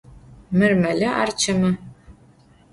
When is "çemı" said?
1.37-1.77